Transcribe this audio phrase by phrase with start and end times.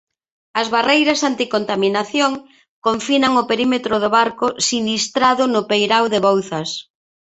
[0.61, 2.31] As barreiras anticontaminación
[2.85, 6.69] confinan o perímetro do barco sinistrado no peirao de Bouzas.